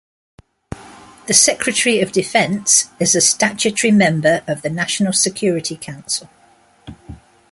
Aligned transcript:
The 1.27 1.33
Secretary 1.35 2.01
of 2.01 2.11
Defense 2.11 2.89
is 2.99 3.13
a 3.13 3.21
statutory 3.21 3.91
member 3.91 4.41
of 4.47 4.63
the 4.63 4.69
National 4.71 5.13
Security 5.13 5.77
Council. 5.77 6.27